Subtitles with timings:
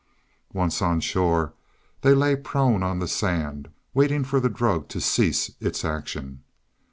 [0.51, 1.53] Once on shore
[2.01, 6.41] they lay prone upon the sand, waiting for the drug to cease its action.